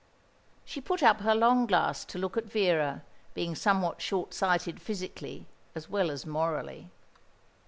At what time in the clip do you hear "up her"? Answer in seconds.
1.03-1.35